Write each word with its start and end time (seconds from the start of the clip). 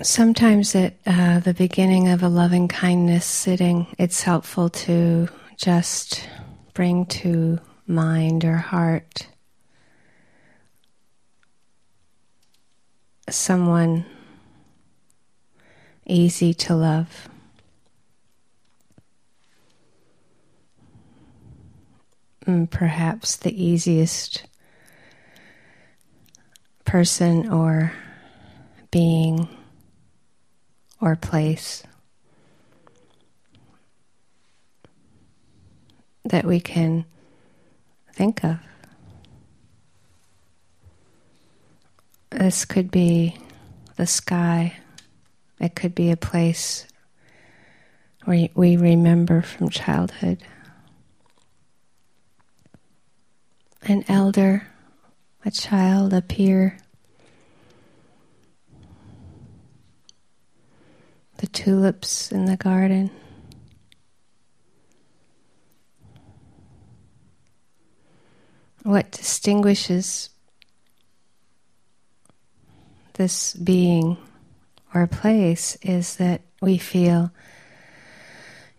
Sometimes 0.00 0.76
at 0.76 0.94
uh, 1.06 1.40
the 1.40 1.54
beginning 1.54 2.06
of 2.06 2.22
a 2.22 2.28
loving 2.28 2.68
kindness 2.68 3.24
sitting, 3.26 3.88
it's 3.98 4.22
helpful 4.22 4.68
to 4.68 5.28
just 5.56 6.28
bring 6.72 7.04
to 7.06 7.58
mind 7.84 8.44
or 8.44 8.58
heart 8.58 9.26
someone 13.28 14.04
easy 16.06 16.54
to 16.54 16.76
love. 16.76 17.28
Mm, 22.46 22.70
perhaps 22.70 23.34
the 23.34 23.64
easiest 23.64 24.46
person 26.84 27.48
or 27.48 27.92
being 28.92 29.48
or 31.00 31.16
place 31.16 31.82
that 36.24 36.44
we 36.44 36.60
can 36.60 37.04
think 38.12 38.44
of. 38.44 38.58
This 42.30 42.64
could 42.64 42.90
be 42.90 43.36
the 43.96 44.06
sky, 44.06 44.76
it 45.60 45.74
could 45.74 45.94
be 45.94 46.10
a 46.10 46.16
place 46.16 46.86
where 48.24 48.48
we 48.54 48.76
remember 48.76 49.40
from 49.42 49.70
childhood. 49.70 50.42
An 53.82 54.04
elder, 54.08 54.68
a 55.44 55.50
child, 55.50 56.12
a 56.12 56.20
peer. 56.20 56.78
The 61.38 61.46
tulips 61.46 62.30
in 62.30 62.44
the 62.44 62.56
garden. 62.56 63.10
What 68.82 69.10
distinguishes 69.10 70.30
this 73.14 73.54
being 73.54 74.16
or 74.94 75.06
place 75.06 75.76
is 75.82 76.16
that 76.16 76.42
we 76.62 76.78
feel 76.78 77.30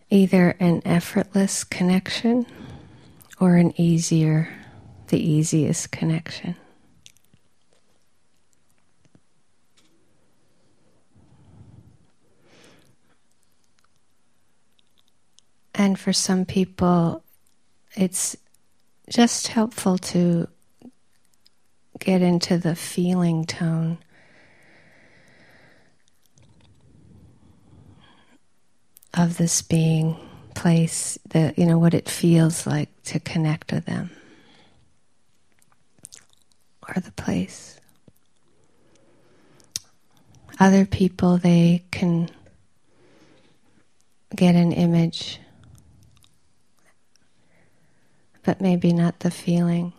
either 0.09 0.55
an 0.59 0.81
effortless 0.85 1.63
connection 1.63 2.45
or 3.39 3.55
an 3.55 3.79
easier, 3.79 4.49
the 5.07 5.19
easiest 5.19 5.91
connection. 5.91 6.55
And 15.79 15.97
for 15.97 16.11
some 16.11 16.43
people, 16.43 17.23
it's 17.95 18.35
just 19.09 19.47
helpful 19.47 19.97
to 19.97 20.49
get 21.99 22.21
into 22.21 22.57
the 22.57 22.75
feeling 22.75 23.45
tone. 23.45 23.97
Of 29.13 29.37
this 29.37 29.61
being, 29.61 30.17
place, 30.53 31.17
the 31.29 31.53
you 31.55 31.65
know 31.65 31.79
what 31.79 31.93
it 31.93 32.09
feels 32.09 32.67
like 32.67 32.89
to 33.03 33.21
connect 33.21 33.71
with 33.71 33.85
them, 33.85 34.11
or 36.87 36.99
the 36.99 37.13
place. 37.13 37.79
Other 40.59 40.85
people, 40.85 41.37
they 41.37 41.85
can 41.91 42.29
get 44.35 44.55
an 44.55 44.73
image 44.73 45.39
but 48.49 48.59
maybe 48.59 48.91
not 48.91 49.19
the 49.19 49.29
feeling. 49.29 49.93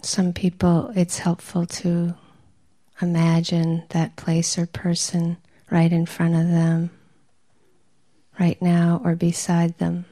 Some 0.00 0.32
people, 0.32 0.90
it's 0.96 1.18
helpful 1.18 1.66
to 1.66 2.14
imagine 3.02 3.82
that 3.90 4.16
place 4.16 4.56
or 4.56 4.64
person 4.64 5.36
right 5.70 5.92
in 5.92 6.06
front 6.06 6.36
of 6.36 6.48
them, 6.48 6.88
right 8.40 8.62
now, 8.62 9.02
or 9.04 9.14
beside 9.14 9.76
them. 9.76 10.06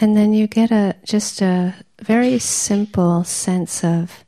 And 0.00 0.16
then 0.16 0.32
you 0.32 0.46
get 0.46 0.70
a 0.70 0.94
just 1.04 1.42
a 1.42 1.74
very 2.00 2.38
simple 2.38 3.24
sense 3.24 3.82
of 3.82 4.24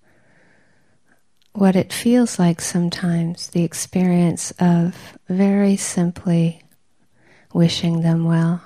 what 1.53 1.77
it 1.77 1.93
feels 1.93 2.41
like 2.41 2.61
sometimes, 2.61 3.47
the 3.49 3.63
experience 3.63 4.51
of 4.59 5.17
very 5.29 5.77
simply 5.77 6.63
wishing 7.53 8.01
them 8.01 8.25
well. 8.25 8.63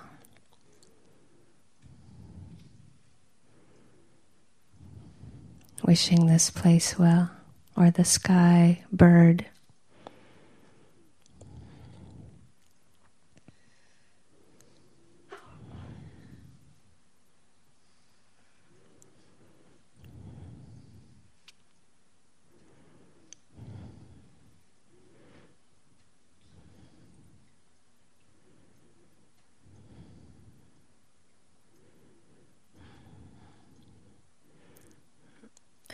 Wishing 5.83 6.27
this 6.27 6.49
place 6.49 6.99
well, 6.99 7.31
or 7.77 7.91
the 7.91 8.05
sky, 8.05 8.83
bird. 8.91 9.45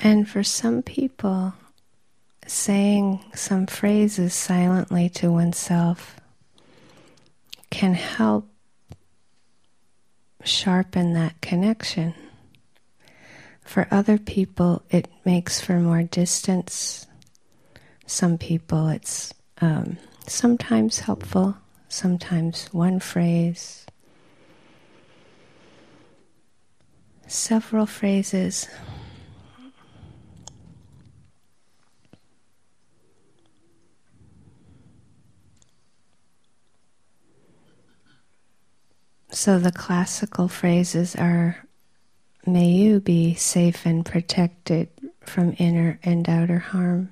And 0.02 0.28
for 0.28 0.42
some 0.42 0.82
people, 0.82 1.52
saying 2.46 3.22
some 3.34 3.66
phrases 3.66 4.32
silently 4.32 5.08
to 5.10 5.30
oneself 5.30 6.16
can 7.70 7.94
help 7.94 8.48
sharpen 10.42 11.12
that 11.12 11.40
connection. 11.42 12.14
For 13.62 13.86
other 13.90 14.18
people, 14.18 14.82
it 14.90 15.06
makes 15.24 15.60
for 15.60 15.78
more 15.78 16.02
distance. 16.02 17.06
Some 18.06 18.38
people, 18.38 18.88
it's 18.88 19.32
um, 19.60 19.98
sometimes 20.26 21.00
helpful, 21.00 21.56
sometimes 21.88 22.66
one 22.72 23.00
phrase, 23.00 23.86
several 27.28 27.86
phrases. 27.86 28.66
So 39.40 39.58
the 39.58 39.72
classical 39.72 40.48
phrases 40.48 41.16
are 41.16 41.64
May 42.44 42.68
you 42.72 43.00
be 43.00 43.34
safe 43.36 43.86
and 43.86 44.04
protected 44.04 44.90
from 45.22 45.56
inner 45.56 45.98
and 46.02 46.28
outer 46.28 46.58
harm. 46.58 47.10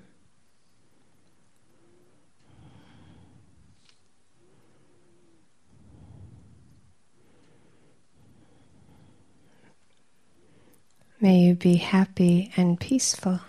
May 11.22 11.38
you 11.38 11.54
be 11.54 11.76
happy 11.76 12.52
and 12.58 12.78
peaceful 12.78 13.40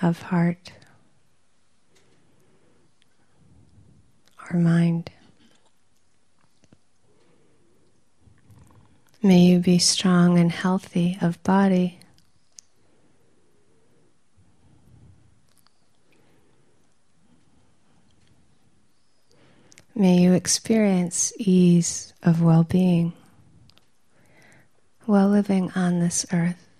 of 0.00 0.22
heart 0.22 0.70
or 4.48 4.56
mind. 4.60 5.10
May 9.24 9.38
you 9.38 9.58
be 9.58 9.78
strong 9.78 10.38
and 10.38 10.52
healthy 10.52 11.16
of 11.22 11.42
body. 11.42 11.98
May 19.94 20.18
you 20.18 20.34
experience 20.34 21.32
ease 21.38 22.12
of 22.22 22.42
well 22.42 22.64
being 22.64 23.14
while 25.06 25.30
living 25.30 25.72
on 25.74 26.00
this 26.00 26.26
earth. 26.30 26.73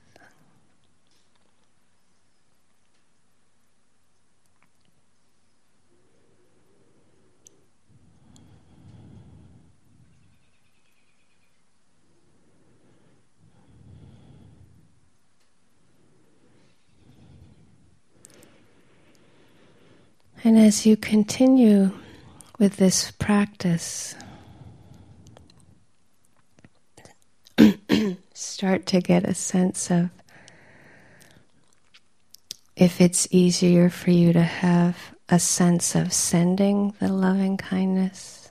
As 20.64 20.86
you 20.86 20.96
continue 20.96 21.90
with 22.58 22.78
this 22.78 23.10
practice, 23.10 24.14
start 28.32 28.86
to 28.86 28.98
get 29.02 29.24
a 29.24 29.34
sense 29.34 29.90
of 29.90 30.08
if 32.76 32.98
it's 32.98 33.28
easier 33.30 33.90
for 33.90 34.10
you 34.10 34.32
to 34.32 34.42
have 34.42 34.96
a 35.28 35.38
sense 35.38 35.94
of 35.94 36.14
sending 36.14 36.94
the 36.98 37.08
loving 37.08 37.58
kindness. 37.58 38.50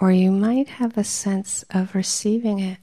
Or 0.00 0.10
you 0.10 0.32
might 0.32 0.66
have 0.66 0.98
a 0.98 1.04
sense 1.04 1.64
of 1.70 1.94
receiving 1.94 2.58
it. 2.58 2.78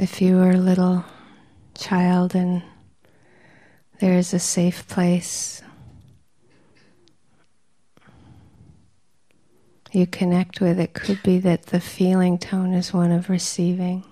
If 0.00 0.22
you 0.22 0.36
were 0.36 0.52
a 0.52 0.56
little 0.56 1.04
child 1.76 2.36
and 2.36 2.62
there 3.98 4.12
is 4.12 4.32
a 4.32 4.38
safe 4.38 4.86
place, 4.86 5.60
you 9.90 10.06
connect 10.06 10.60
with, 10.60 10.78
it 10.78 10.94
could 10.94 11.20
be 11.24 11.40
that 11.40 11.66
the 11.66 11.80
feeling 11.80 12.38
tone 12.38 12.74
is 12.74 12.94
one 12.94 13.10
of 13.10 13.28
receiving. 13.28 14.04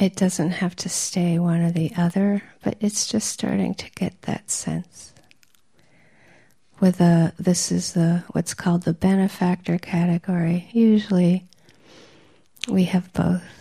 It 0.00 0.16
doesn't 0.16 0.52
have 0.52 0.74
to 0.76 0.88
stay 0.88 1.38
one 1.38 1.60
or 1.60 1.70
the 1.70 1.92
other, 1.94 2.42
but 2.62 2.78
it's 2.80 3.06
just 3.06 3.28
starting 3.28 3.74
to 3.74 3.90
get 3.90 4.22
that 4.22 4.50
sense. 4.50 5.12
With 6.80 7.02
a, 7.02 7.34
this 7.38 7.70
is 7.70 7.92
the 7.92 8.24
what's 8.32 8.54
called 8.54 8.84
the 8.84 8.94
benefactor 8.94 9.76
category. 9.76 10.70
Usually, 10.72 11.44
we 12.66 12.84
have 12.84 13.12
both. 13.12 13.59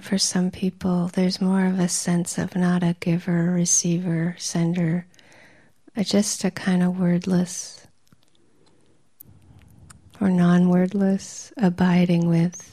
For 0.00 0.18
some 0.18 0.50
people, 0.50 1.08
there's 1.08 1.40
more 1.40 1.66
of 1.66 1.78
a 1.78 1.88
sense 1.88 2.36
of 2.38 2.56
not 2.56 2.82
a 2.82 2.96
giver, 2.98 3.52
receiver, 3.52 4.34
sender, 4.38 5.06
just 6.02 6.42
a 6.44 6.50
kind 6.50 6.82
of 6.82 6.98
wordless 6.98 7.86
or 10.20 10.30
non 10.30 10.68
wordless 10.68 11.52
abiding 11.56 12.28
with. 12.28 12.66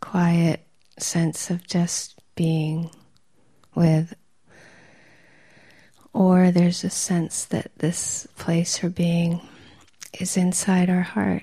Quiet 0.00 0.66
sense 0.98 1.50
of 1.50 1.66
just 1.66 2.20
being 2.34 2.90
with 3.74 4.14
or 6.14 6.50
there's 6.50 6.84
a 6.84 6.90
sense 6.90 7.44
that 7.46 7.70
this 7.78 8.26
place 8.38 8.82
or 8.82 8.88
being 8.88 9.40
is 10.18 10.36
inside 10.36 10.88
our 10.88 11.02
heart. 11.02 11.42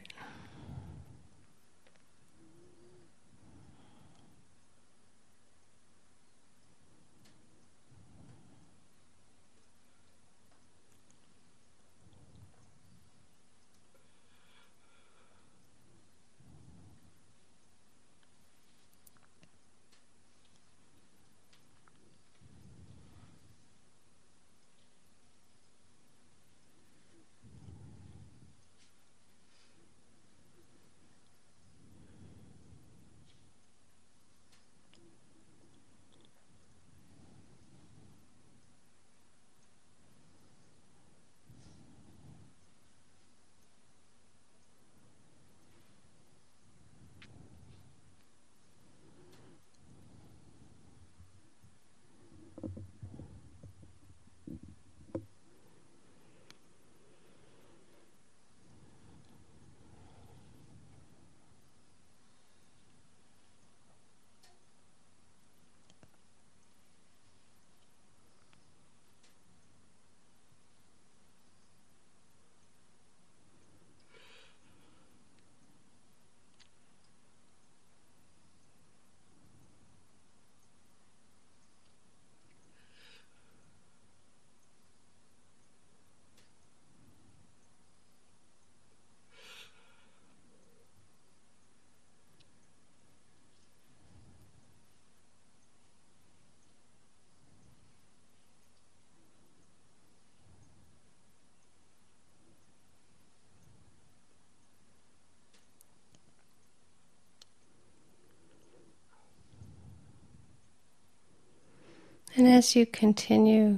And 112.41 112.49
as 112.49 112.75
you 112.75 112.87
continue, 112.87 113.77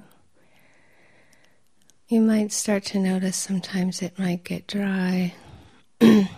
you 2.07 2.21
might 2.21 2.53
start 2.53 2.85
to 2.85 2.97
notice 2.97 3.35
sometimes 3.35 4.01
it 4.01 4.17
might 4.17 4.45
get 4.45 4.67
dry, 4.67 5.33
or 6.01 6.29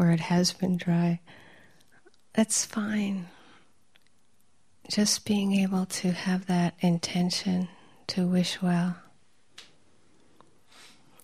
it 0.00 0.20
has 0.20 0.54
been 0.54 0.78
dry. 0.78 1.20
That's 2.32 2.64
fine. 2.64 3.28
Just 4.88 5.26
being 5.26 5.52
able 5.52 5.84
to 5.84 6.12
have 6.12 6.46
that 6.46 6.72
intention 6.80 7.68
to 8.06 8.26
wish 8.26 8.62
well 8.62 8.96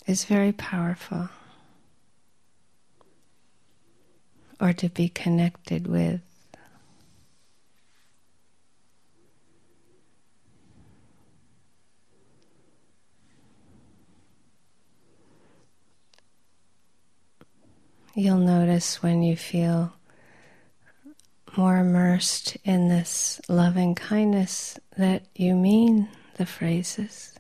is 0.07 0.27
very 0.27 0.53
powerful. 0.53 1.31
Or 4.61 4.75
to 4.75 4.91
be 4.91 5.09
connected 5.09 5.87
with. 5.87 6.21
You'll 18.17 18.39
notice 18.39 19.03
when 19.03 19.25
you 19.25 19.37
feel 19.37 19.93
more 21.57 21.79
immersed 21.79 22.57
in 22.63 22.89
this 22.89 23.41
loving 23.49 23.97
kindness 23.97 24.79
that 24.97 25.27
you 25.35 25.57
mean 25.57 26.09
the 26.37 26.47
phrases. 26.47 27.35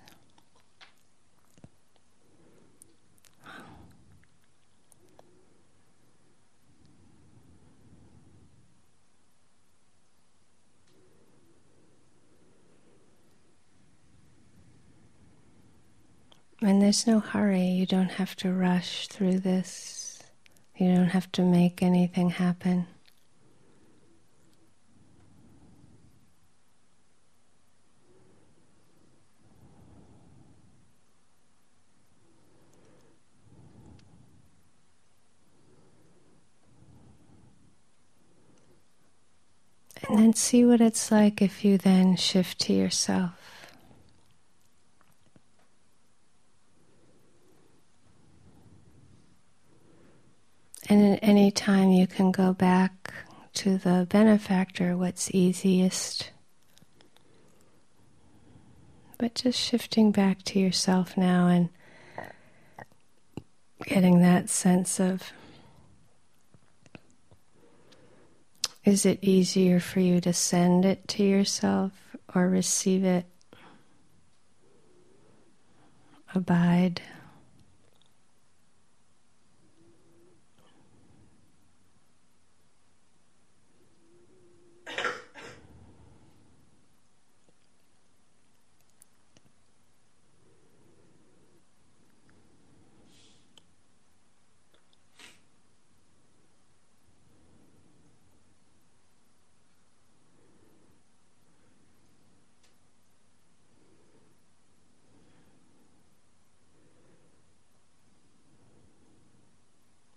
And 16.60 16.82
there's 16.82 17.06
no 17.06 17.20
hurry. 17.20 17.62
You 17.66 17.86
don't 17.86 18.10
have 18.12 18.34
to 18.36 18.52
rush 18.52 19.06
through 19.06 19.38
this. 19.38 20.03
You 20.76 20.92
don't 20.92 21.10
have 21.10 21.30
to 21.32 21.42
make 21.42 21.82
anything 21.82 22.30
happen. 22.30 22.86
And 40.08 40.18
then 40.18 40.34
see 40.34 40.64
what 40.64 40.80
it's 40.80 41.10
like 41.10 41.40
if 41.40 41.64
you 41.64 41.78
then 41.78 42.16
shift 42.16 42.58
to 42.62 42.72
yourself. 42.72 43.43
And 50.88 51.14
at 51.14 51.20
any 51.22 51.50
time 51.50 51.90
you 51.90 52.06
can 52.06 52.30
go 52.30 52.52
back 52.52 53.12
to 53.54 53.78
the 53.78 54.06
benefactor, 54.10 54.96
what's 54.96 55.30
easiest. 55.34 56.30
But 59.16 59.34
just 59.34 59.58
shifting 59.58 60.12
back 60.12 60.42
to 60.44 60.58
yourself 60.58 61.16
now 61.16 61.46
and 61.46 61.68
getting 63.86 64.20
that 64.20 64.50
sense 64.50 65.00
of 65.00 65.32
is 68.84 69.06
it 69.06 69.18
easier 69.22 69.80
for 69.80 70.00
you 70.00 70.20
to 70.20 70.32
send 70.32 70.84
it 70.84 71.08
to 71.08 71.22
yourself 71.22 71.92
or 72.34 72.48
receive 72.48 73.04
it? 73.04 73.24
Abide. 76.34 77.00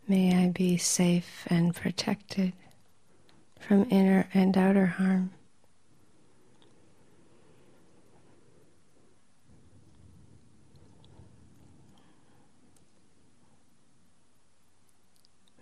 May 0.09 0.41
I 0.41 0.46
be 0.57 0.75
safe 0.75 1.45
and 1.51 1.75
protected 1.75 2.51
from 3.59 3.85
inner 3.91 4.27
and 4.33 4.57
outer 4.57 4.87
harm. 4.87 5.29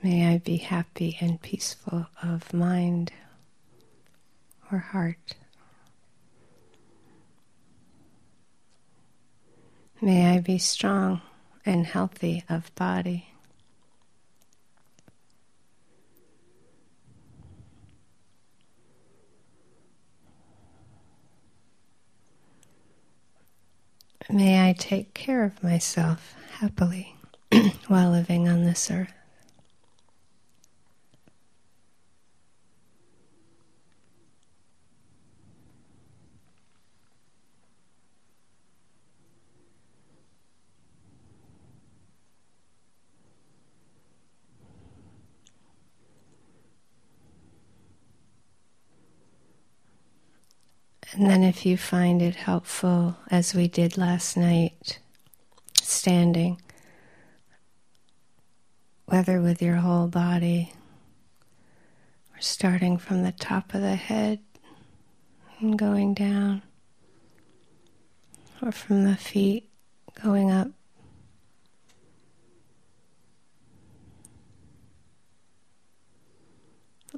May 0.01 0.33
I 0.33 0.37
be 0.37 0.55
happy 0.55 1.17
and 1.19 1.41
peaceful 1.41 2.07
of 2.23 2.53
mind 2.53 3.11
or 4.71 4.77
heart. 4.77 5.33
May 9.99 10.37
I 10.37 10.39
be 10.39 10.57
strong 10.57 11.19
and 11.65 11.85
healthy 11.85 12.45
of 12.47 12.73
body. 12.75 13.34
May 24.29 24.67
I 24.67 24.73
take 24.73 25.13
care 25.13 25.43
of 25.43 25.61
myself 25.63 26.35
happily 26.59 27.15
while 27.87 28.09
living 28.09 28.47
on 28.49 28.63
this 28.65 28.89
earth. 28.89 29.13
And 51.15 51.29
then, 51.29 51.43
if 51.43 51.65
you 51.65 51.77
find 51.77 52.21
it 52.21 52.35
helpful, 52.35 53.15
as 53.31 53.55
we 53.55 53.69
did 53.69 53.97
last 53.97 54.35
night, 54.35 54.99
standing, 55.81 56.61
whether 59.05 59.39
with 59.39 59.61
your 59.61 59.77
whole 59.77 60.07
body 60.07 60.73
or 62.33 62.41
starting 62.41 62.97
from 62.97 63.23
the 63.23 63.31
top 63.31 63.73
of 63.73 63.79
the 63.79 63.95
head 63.95 64.39
and 65.61 65.79
going 65.79 66.15
down, 66.15 66.63
or 68.61 68.73
from 68.73 69.05
the 69.05 69.15
feet 69.15 69.69
going 70.21 70.51
up 70.51 70.67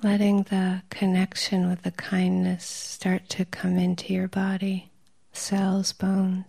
letting 0.03 0.43
the 0.43 0.83
connection 0.89 1.69
with 1.69 1.81
the 1.81 1.91
kindness 1.91 2.63
start 2.65 3.27
to 3.29 3.45
come 3.45 3.77
into 3.77 4.13
your 4.13 4.27
body, 4.27 4.91
cells, 5.31 5.93
bones. 5.93 6.45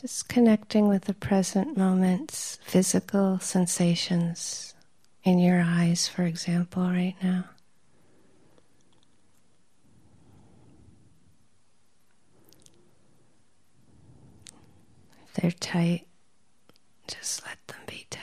Just 0.00 0.28
connecting 0.28 0.88
with 0.88 1.04
the 1.04 1.14
present 1.14 1.76
moment's 1.76 2.58
physical 2.66 3.38
sensations 3.40 4.74
in 5.24 5.38
your 5.38 5.62
eyes, 5.62 6.06
for 6.06 6.22
example, 6.22 6.82
right 6.84 7.16
now. 7.22 7.44
They're 15.36 15.50
tight, 15.50 16.06
just 17.06 17.44
let 17.46 17.58
them 17.66 17.76
be 17.86 18.06
tight. 18.10 18.22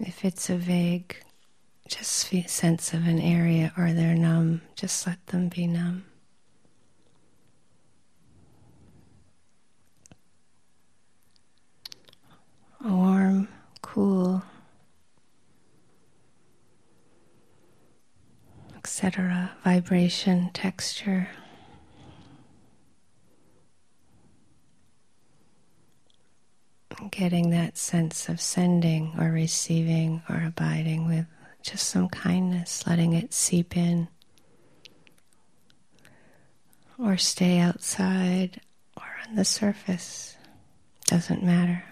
If 0.00 0.24
it's 0.24 0.48
a 0.48 0.56
vague, 0.56 1.16
just 1.88 2.28
sense 2.48 2.92
of 2.92 3.06
an 3.06 3.20
area 3.20 3.72
or 3.76 3.92
they're 3.92 4.14
numb, 4.14 4.62
just 4.76 5.06
let 5.06 5.24
them 5.26 5.48
be 5.48 5.66
numb. 5.66 6.04
Vibration, 19.64 20.50
texture. 20.52 21.28
Getting 27.10 27.50
that 27.50 27.78
sense 27.78 28.28
of 28.28 28.40
sending 28.40 29.14
or 29.18 29.30
receiving 29.30 30.22
or 30.28 30.42
abiding 30.44 31.06
with 31.06 31.26
just 31.62 31.88
some 31.88 32.08
kindness, 32.08 32.86
letting 32.86 33.12
it 33.12 33.32
seep 33.32 33.76
in 33.76 34.08
or 36.98 37.16
stay 37.16 37.58
outside 37.58 38.60
or 38.96 39.06
on 39.28 39.36
the 39.36 39.44
surface, 39.44 40.36
doesn't 41.06 41.42
matter. 41.42 41.84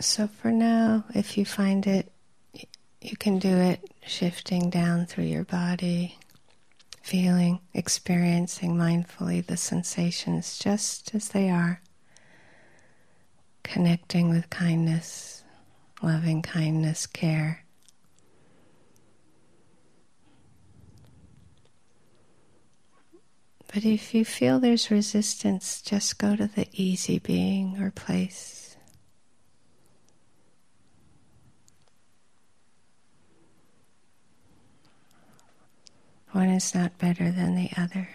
So 0.00 0.28
for 0.28 0.52
now, 0.52 1.04
if 1.14 1.36
you 1.36 1.44
find 1.44 1.84
it, 1.86 2.12
you 3.00 3.16
can 3.16 3.40
do 3.40 3.56
it 3.56 3.80
shifting 4.06 4.70
down 4.70 5.06
through 5.06 5.24
your 5.24 5.44
body, 5.44 6.16
feeling, 7.02 7.60
experiencing 7.74 8.76
mindfully 8.76 9.44
the 9.44 9.56
sensations 9.56 10.58
just 10.58 11.14
as 11.16 11.30
they 11.30 11.50
are, 11.50 11.80
connecting 13.64 14.30
with 14.30 14.50
kindness, 14.50 15.42
loving 16.00 16.42
kindness, 16.42 17.06
care. 17.06 17.64
But 23.74 23.84
if 23.84 24.14
you 24.14 24.24
feel 24.24 24.60
there's 24.60 24.92
resistance, 24.92 25.82
just 25.82 26.18
go 26.18 26.36
to 26.36 26.46
the 26.46 26.68
easy 26.72 27.18
being 27.18 27.82
or 27.82 27.90
place. 27.90 28.67
One 36.32 36.48
is 36.50 36.74
not 36.74 36.98
better 36.98 37.30
than 37.30 37.54
the 37.54 37.70
other. 37.76 38.08